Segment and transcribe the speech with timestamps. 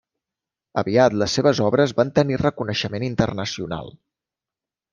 [0.81, 3.95] Aviat les seves obres van tenir reconeixement internacional.